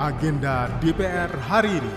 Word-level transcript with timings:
agenda 0.00 0.72
DPR 0.80 1.28
hari 1.44 1.76
ini. 1.76 1.92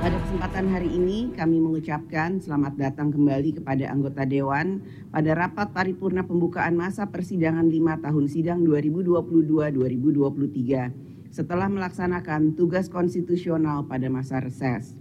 Pada 0.00 0.16
kesempatan 0.16 0.72
hari 0.72 0.88
ini 0.96 1.28
kami 1.36 1.60
mengucapkan 1.60 2.40
selamat 2.40 2.72
datang 2.80 3.12
kembali 3.12 3.60
kepada 3.60 3.92
anggota 3.92 4.24
Dewan 4.24 4.80
pada 5.12 5.36
rapat 5.36 5.76
paripurna 5.76 6.24
pembukaan 6.24 6.72
masa 6.72 7.04
persidangan 7.04 7.68
5 7.68 8.00
tahun 8.00 8.24
sidang 8.32 8.64
2022-2023 8.64 11.36
setelah 11.36 11.68
melaksanakan 11.68 12.56
tugas 12.56 12.88
konstitusional 12.88 13.84
pada 13.84 14.08
masa 14.08 14.40
reses. 14.40 14.96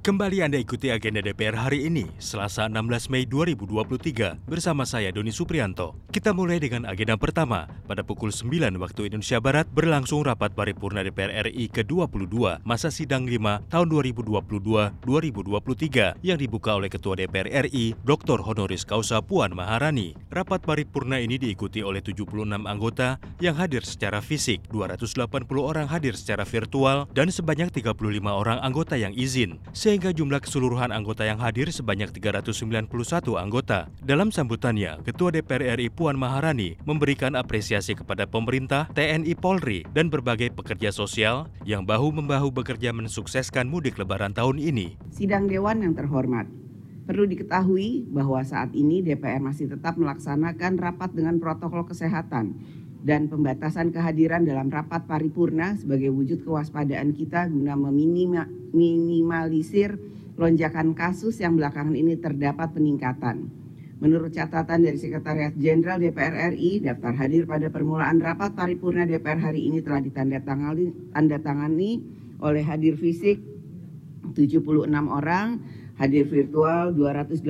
Kembali 0.00 0.40
Anda 0.40 0.56
ikuti 0.56 0.88
agenda 0.88 1.20
DPR 1.20 1.52
hari 1.52 1.84
ini, 1.84 2.08
Selasa 2.16 2.64
16 2.64 3.12
Mei 3.12 3.28
2023, 3.28 4.40
bersama 4.48 4.88
saya 4.88 5.12
Doni 5.12 5.28
Suprianto. 5.28 5.92
Kita 6.08 6.32
mulai 6.32 6.56
dengan 6.56 6.88
agenda 6.88 7.20
pertama. 7.20 7.68
Pada 7.84 8.00
pukul 8.00 8.32
9 8.32 8.80
waktu 8.80 9.12
Indonesia 9.12 9.36
Barat, 9.44 9.68
berlangsung 9.68 10.24
rapat 10.24 10.56
paripurna 10.56 11.04
DPR 11.04 11.52
RI 11.52 11.68
ke-22, 11.68 12.64
masa 12.64 12.88
sidang 12.88 13.28
5 13.28 13.68
tahun 13.68 13.86
2022-2023, 15.04 16.16
yang 16.24 16.40
dibuka 16.40 16.80
oleh 16.80 16.88
Ketua 16.88 17.20
DPR 17.20 17.68
RI, 17.68 17.92
Dr. 18.00 18.40
Honoris 18.40 18.88
Causa 18.88 19.20
Puan 19.20 19.52
Maharani. 19.52 20.16
Rapat 20.32 20.64
paripurna 20.64 21.20
ini 21.20 21.36
diikuti 21.36 21.84
oleh 21.84 22.00
76 22.00 22.64
anggota 22.64 23.20
yang 23.36 23.52
hadir 23.60 23.84
secara 23.84 24.24
fisik, 24.24 24.64
280 24.72 25.28
orang 25.60 25.92
hadir 25.92 26.16
secara 26.16 26.48
virtual, 26.48 27.04
dan 27.12 27.28
sebanyak 27.28 27.68
35 27.68 28.00
orang 28.32 28.64
anggota 28.64 28.96
yang 28.96 29.12
izin 29.12 29.60
sehingga 29.90 30.14
jumlah 30.14 30.38
keseluruhan 30.38 30.94
anggota 30.94 31.26
yang 31.26 31.42
hadir 31.42 31.66
sebanyak 31.74 32.14
391 32.14 32.86
anggota. 33.34 33.90
Dalam 33.98 34.30
sambutannya, 34.30 35.02
Ketua 35.02 35.34
DPR 35.34 35.74
RI 35.74 35.90
Puan 35.90 36.14
Maharani 36.14 36.78
memberikan 36.86 37.34
apresiasi 37.34 37.98
kepada 37.98 38.22
pemerintah, 38.22 38.86
TNI 38.94 39.34
Polri, 39.34 39.82
dan 39.90 40.06
berbagai 40.06 40.54
pekerja 40.54 40.94
sosial 40.94 41.50
yang 41.66 41.82
bahu-membahu 41.82 42.54
bekerja 42.54 42.94
mensukseskan 42.94 43.66
mudik 43.66 43.98
lebaran 43.98 44.30
tahun 44.30 44.62
ini. 44.62 44.94
Sidang 45.10 45.50
Dewan 45.50 45.82
yang 45.82 45.98
terhormat, 45.98 46.46
Perlu 47.10 47.26
diketahui 47.26 48.06
bahwa 48.06 48.38
saat 48.46 48.70
ini 48.70 49.02
DPR 49.02 49.42
masih 49.42 49.66
tetap 49.66 49.98
melaksanakan 49.98 50.78
rapat 50.78 51.10
dengan 51.10 51.42
protokol 51.42 51.82
kesehatan 51.82 52.54
dan 53.00 53.32
pembatasan 53.32 53.88
kehadiran 53.92 54.44
dalam 54.44 54.68
rapat 54.68 55.08
paripurna 55.08 55.76
sebagai 55.76 56.10
wujud 56.12 56.44
kewaspadaan 56.44 57.12
kita 57.16 57.48
guna 57.48 57.76
meminimalisir 57.76 59.98
lonjakan 60.36 60.94
kasus 60.96 61.40
yang 61.40 61.56
belakangan 61.56 61.96
ini 61.96 62.16
terdapat 62.20 62.72
peningkatan. 62.76 63.48
Menurut 64.00 64.32
catatan 64.32 64.80
dari 64.80 64.96
Sekretariat 64.96 65.52
Jenderal 65.60 66.00
DPR 66.00 66.56
RI, 66.56 66.80
daftar 66.80 67.12
hadir 67.20 67.44
pada 67.44 67.68
permulaan 67.68 68.16
rapat 68.16 68.56
paripurna 68.56 69.04
DPR 69.04 69.52
hari 69.52 69.68
ini 69.68 69.84
telah 69.84 70.00
ditandatangani 70.00 72.00
oleh 72.40 72.64
hadir 72.64 72.96
fisik 72.96 73.44
76 74.32 74.88
orang, 74.88 75.60
hadir 76.00 76.24
virtual 76.24 76.96
280, 76.96 77.44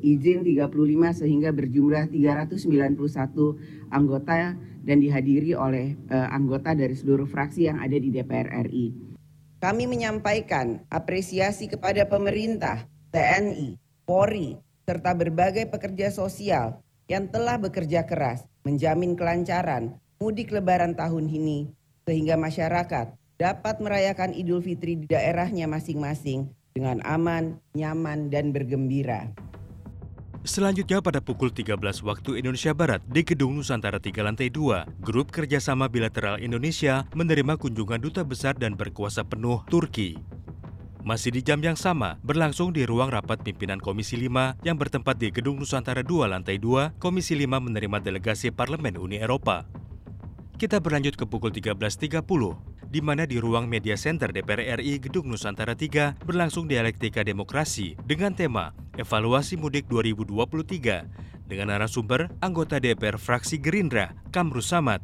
izin 0.00 0.40
35 0.48 1.20
sehingga 1.20 1.52
berjumlah 1.52 2.08
391 2.08 3.92
anggota 3.92 4.56
dan 4.56 4.96
dihadiri 4.96 5.52
oleh 5.52 5.92
uh, 6.08 6.32
anggota 6.32 6.72
dari 6.72 6.96
seluruh 6.96 7.28
fraksi 7.28 7.68
yang 7.68 7.84
ada 7.84 8.00
di 8.00 8.08
DPR 8.08 8.48
RI. 8.64 8.96
Kami 9.60 9.84
menyampaikan 9.84 10.80
apresiasi 10.88 11.68
kepada 11.68 12.08
pemerintah, 12.08 12.88
TNI, 13.12 13.76
Polri, 14.08 14.56
serta 14.88 15.12
berbagai 15.12 15.68
pekerja 15.68 16.12
sosial 16.12 16.80
yang 17.08 17.28
telah 17.28 17.60
bekerja 17.60 18.08
keras 18.08 18.44
menjamin 18.64 19.16
kelancaran 19.16 20.00
mudik 20.20 20.52
lebaran 20.52 20.96
tahun 20.96 21.28
ini 21.28 21.68
sehingga 22.08 22.36
masyarakat 22.36 23.16
dapat 23.36 23.76
merayakan 23.80 24.32
Idul 24.32 24.60
Fitri 24.60 24.96
di 25.00 25.06
daerahnya 25.08 25.68
masing-masing 25.68 26.48
dengan 26.74 26.98
aman, 27.06 27.62
nyaman, 27.78 28.34
dan 28.34 28.50
bergembira. 28.50 29.30
Selanjutnya 30.44 31.00
pada 31.00 31.22
pukul 31.22 31.48
13 31.48 31.78
waktu 32.04 32.42
Indonesia 32.42 32.74
Barat 32.74 33.00
di 33.08 33.24
Gedung 33.24 33.56
Nusantara 33.56 33.96
3 33.96 34.10
Lantai 34.20 34.50
2, 34.52 35.00
Grup 35.00 35.32
Kerjasama 35.32 35.88
Bilateral 35.88 36.42
Indonesia 36.42 37.08
menerima 37.16 37.56
kunjungan 37.56 38.02
Duta 38.02 38.26
Besar 38.26 38.58
dan 38.58 38.76
Berkuasa 38.76 39.24
Penuh 39.24 39.62
Turki. 39.70 40.18
Masih 41.00 41.32
di 41.32 41.46
jam 41.46 41.62
yang 41.62 41.78
sama, 41.78 42.18
berlangsung 42.26 42.74
di 42.74 42.82
ruang 42.84 43.08
rapat 43.08 43.40
pimpinan 43.40 43.78
Komisi 43.78 44.18
5 44.18 44.66
yang 44.66 44.76
bertempat 44.76 45.16
di 45.16 45.30
Gedung 45.30 45.56
Nusantara 45.56 46.02
2 46.02 46.26
Lantai 46.28 46.58
2, 46.58 46.98
Komisi 46.98 47.38
5 47.38 47.70
menerima 47.70 48.02
delegasi 48.02 48.50
Parlemen 48.50 48.98
Uni 48.98 49.22
Eropa. 49.22 49.64
Kita 50.54 50.78
berlanjut 50.82 51.18
ke 51.18 51.24
pukul 51.26 51.50
13.30 51.50 52.73
di 52.94 53.02
mana 53.02 53.26
di 53.26 53.42
ruang 53.42 53.66
media 53.66 53.98
center 53.98 54.30
DPR 54.30 54.78
RI 54.78 55.02
Gedung 55.02 55.26
Nusantara 55.26 55.74
3 55.74 56.22
berlangsung 56.22 56.70
dialektika 56.70 57.26
demokrasi 57.26 57.98
dengan 58.06 58.38
tema 58.38 58.70
Evaluasi 58.94 59.58
Mudik 59.58 59.90
2023 59.90 61.50
dengan 61.50 61.74
narasumber 61.74 62.30
anggota 62.38 62.78
DPR 62.78 63.18
fraksi 63.18 63.58
Gerindra 63.58 64.14
Kamrus 64.30 64.70
Samad, 64.70 65.02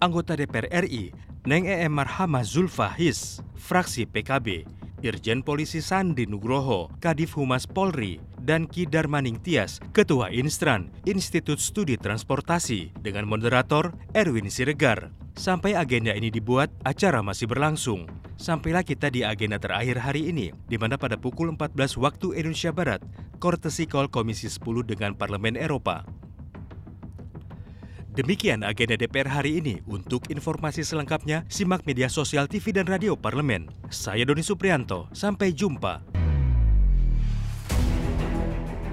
anggota 0.00 0.32
DPR 0.32 0.72
RI 0.88 1.12
Neng 1.44 1.68
EM 1.68 1.92
Marhamah 1.92 2.44
Zulfahis, 2.44 3.44
fraksi 3.56 4.08
PKB, 4.08 4.64
Irjen 5.04 5.40
Polisi 5.44 5.80
Sandi 5.80 6.28
Nugroho, 6.28 6.88
Kadif 7.00 7.36
Humas 7.36 7.64
Polri, 7.64 8.20
dan 8.40 8.68
Ki 8.68 8.84
Darmaning 8.84 9.40
Tias, 9.40 9.80
Ketua 9.96 10.28
Instran, 10.32 10.92
Institut 11.08 11.56
Studi 11.56 11.96
Transportasi, 11.96 12.92
dengan 13.00 13.24
moderator 13.24 13.96
Erwin 14.12 14.52
Siregar. 14.52 15.19
Sampai 15.38 15.78
agenda 15.78 16.10
ini 16.10 16.28
dibuat, 16.28 16.70
acara 16.82 17.22
masih 17.22 17.46
berlangsung. 17.46 18.10
Sampailah 18.40 18.82
kita 18.82 19.12
di 19.12 19.22
agenda 19.22 19.60
terakhir 19.60 20.00
hari 20.00 20.32
ini, 20.32 20.50
di 20.66 20.76
mana 20.80 20.96
pada 20.96 21.14
pukul 21.14 21.52
14 21.54 22.00
waktu 22.00 22.40
Indonesia 22.40 22.72
Barat, 22.72 23.00
Courtesy 23.38 23.84
Call 23.84 24.08
Komisi 24.08 24.48
10 24.48 24.82
dengan 24.82 25.12
Parlemen 25.14 25.54
Eropa. 25.54 26.08
Demikian 28.10 28.66
agenda 28.66 28.98
DPR 28.98 29.30
hari 29.30 29.62
ini. 29.62 29.78
Untuk 29.86 30.34
informasi 30.34 30.82
selengkapnya, 30.82 31.46
simak 31.46 31.86
media 31.86 32.10
sosial 32.10 32.50
TV 32.50 32.74
dan 32.74 32.90
radio 32.90 33.14
Parlemen. 33.14 33.70
Saya 33.86 34.26
Doni 34.26 34.42
Suprianto, 34.42 35.06
sampai 35.14 35.54
jumpa. 35.54 36.02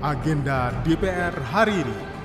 Agenda 0.05 0.69
DPR 0.85 1.33
hari 1.49 1.81
ini. 1.81 2.16